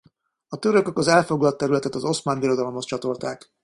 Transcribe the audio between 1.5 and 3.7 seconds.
területet az Oszmán Birodalomhoz csatolták.